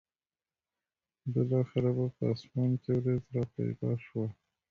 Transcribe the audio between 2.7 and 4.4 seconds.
کې ورېځ را پیدا شوه.